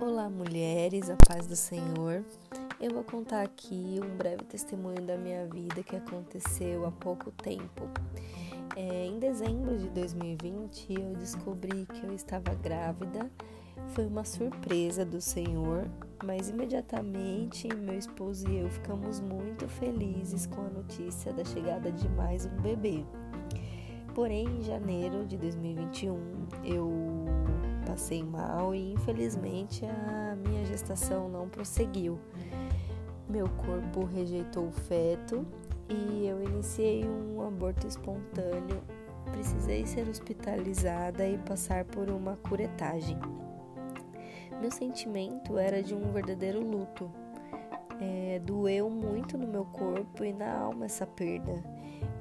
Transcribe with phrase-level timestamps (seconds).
[0.00, 2.24] Olá, mulheres, a paz do Senhor.
[2.80, 7.90] Eu vou contar aqui um breve testemunho da minha vida que aconteceu há pouco tempo.
[8.76, 13.28] É, em dezembro de 2020, eu descobri que eu estava grávida.
[13.88, 15.90] Foi uma surpresa do Senhor,
[16.24, 22.08] mas imediatamente meu esposo e eu ficamos muito felizes com a notícia da chegada de
[22.10, 23.04] mais um bebê.
[24.14, 26.18] Porém, em janeiro de 2021,
[26.64, 26.90] eu
[27.86, 32.18] passei mal e infelizmente a minha gestação não prosseguiu.
[33.28, 35.46] Meu corpo rejeitou o feto
[35.88, 38.82] e eu iniciei um aborto espontâneo.
[39.32, 43.18] Precisei ser hospitalizada e passar por uma curetagem.
[44.60, 47.10] Meu sentimento era de um verdadeiro luto.
[48.02, 51.62] É, doeu muito no meu corpo e na alma essa perda.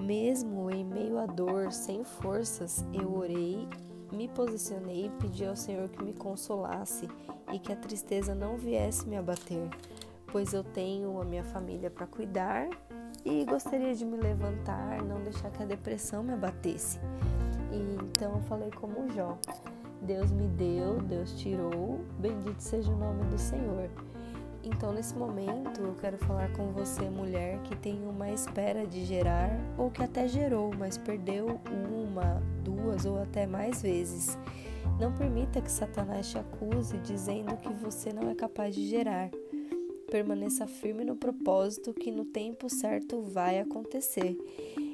[0.00, 3.68] Mesmo em meio à dor, sem forças, eu orei,
[4.12, 7.06] me posicionei e pedi ao Senhor que me consolasse
[7.52, 9.68] e que a tristeza não viesse me abater,
[10.32, 12.68] pois eu tenho a minha família para cuidar
[13.24, 16.98] e gostaria de me levantar, não deixar que a depressão me abatesse.
[17.70, 19.38] E então eu falei como Jó:
[20.02, 23.88] Deus me deu, Deus tirou, bendito seja o nome do Senhor.
[24.62, 29.50] Então, nesse momento, eu quero falar com você, mulher, que tem uma espera de gerar
[29.76, 34.36] ou que até gerou, mas perdeu uma, duas ou até mais vezes.
[35.00, 39.30] Não permita que Satanás te acuse dizendo que você não é capaz de gerar.
[40.10, 44.36] Permaneça firme no propósito que no tempo certo vai acontecer.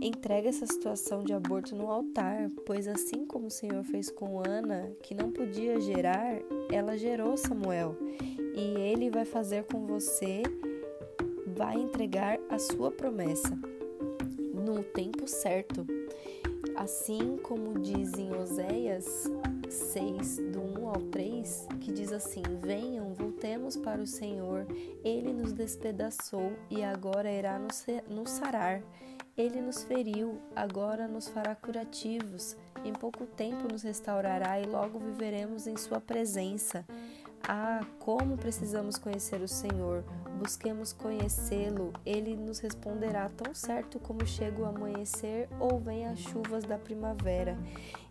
[0.00, 4.92] Entregue essa situação de aborto no altar, pois assim como o Senhor fez com Ana,
[5.02, 6.38] que não podia gerar,
[6.70, 7.96] ela gerou Samuel
[8.54, 10.42] e ele vai fazer com você,
[11.46, 13.58] vai entregar a sua promessa
[14.52, 15.86] no tempo certo.
[16.74, 19.30] Assim como diz em Oséias
[19.68, 21.65] 6, do 1 ao 3, que diz
[22.16, 24.66] assim: Venham, voltemos para o Senhor,
[25.04, 28.82] ele nos despedaçou e agora irá nos sarar.
[29.36, 32.56] Ele nos feriu, agora nos fará curativos.
[32.84, 36.86] Em pouco tempo nos restaurará e logo viveremos em Sua presença.
[37.48, 40.02] Ah, como precisamos conhecer o Senhor!
[40.36, 46.64] Busquemos conhecê-lo, ele nos responderá tão certo como chega o amanhecer ou vem as chuvas
[46.64, 47.56] da primavera.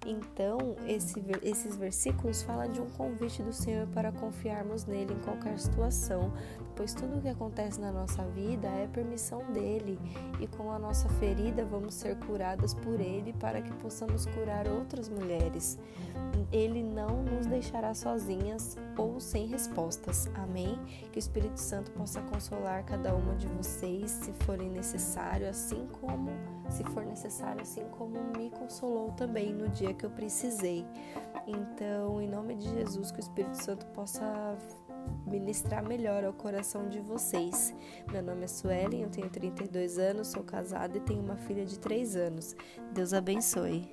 [0.06, 5.60] Então, esse, esses versículos falam de um convite do Senhor para confiarmos nele em qualquer
[5.60, 6.32] situação,
[6.76, 10.00] pois tudo o que acontece na nossa vida é permissão dele,
[10.40, 15.10] e com a nossa ferida vamos ser curadas por ele para que possamos curar outras
[15.10, 15.78] mulheres.
[16.52, 17.25] Ele não
[17.56, 20.30] deixará sozinhas ou sem respostas.
[20.36, 20.78] Amém?
[21.12, 26.30] Que o Espírito Santo possa consolar cada uma de vocês, se forem necessário, assim como
[26.70, 30.86] se for necessário, assim como me consolou também no dia que eu precisei.
[31.48, 34.58] Então, em nome de Jesus, que o Espírito Santo possa
[35.26, 37.74] ministrar melhor ao coração de vocês.
[38.12, 41.80] Meu nome é Suelen, eu tenho 32 anos, sou casada e tenho uma filha de
[41.80, 42.54] 3 anos.
[42.92, 43.88] Deus abençoe.